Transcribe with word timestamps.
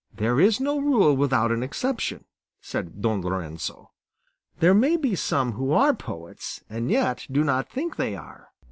"There 0.11 0.39
is 0.39 0.59
no 0.59 0.79
rule 0.79 1.15
without 1.15 1.51
an 1.51 1.61
exception," 1.61 2.25
said 2.59 3.03
Don 3.03 3.21
Lorenzo; 3.21 3.91
"there 4.57 4.73
may 4.73 4.97
be 4.97 5.15
some 5.15 5.51
who 5.51 5.73
are 5.73 5.93
poets 5.93 6.63
and 6.67 6.89
yet 6.89 7.27
do 7.31 7.43
not 7.43 7.69
think 7.69 7.97
they 7.97 8.15
are." 8.15 8.47